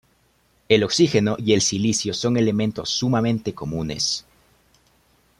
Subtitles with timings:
[0.67, 4.25] El Oxígeno y el silicio son elementos sumamente comunes.